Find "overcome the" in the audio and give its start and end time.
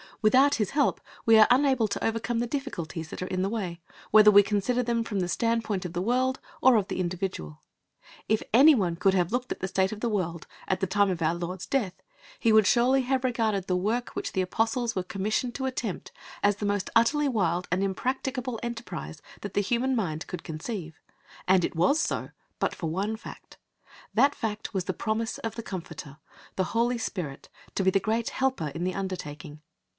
2.03-2.47